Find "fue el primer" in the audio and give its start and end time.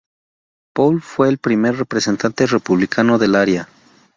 1.03-1.75